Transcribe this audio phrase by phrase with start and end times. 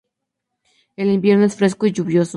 [0.95, 2.29] El invierno es fresco y lluvioso.